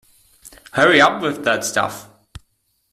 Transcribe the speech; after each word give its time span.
Hurry 0.71 0.99
up 0.99 1.21
with 1.21 1.43
that 1.43 1.63
stuff. 1.63 2.09